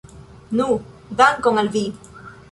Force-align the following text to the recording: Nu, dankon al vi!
Nu, 0.59 0.65
dankon 1.19 1.61
al 1.65 1.69
vi! 1.77 1.83